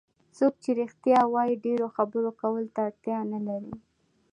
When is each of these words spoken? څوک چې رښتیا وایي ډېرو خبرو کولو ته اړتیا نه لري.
څوک 0.37 0.53
چې 0.63 0.69
رښتیا 0.81 1.19
وایي 1.33 1.55
ډېرو 1.65 1.87
خبرو 1.95 2.29
کولو 2.41 2.67
ته 2.73 2.79
اړتیا 2.87 3.19
نه 3.33 3.39
لري. 3.47 3.73